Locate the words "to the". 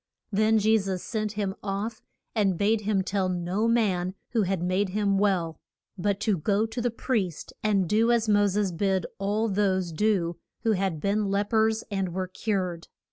6.65-6.89